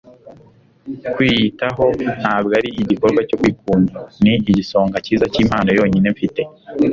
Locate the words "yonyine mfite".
5.77-6.41